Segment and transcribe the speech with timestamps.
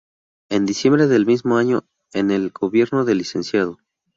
[0.49, 3.77] En diciembre de ese mismo año, en el gobierno del Lic.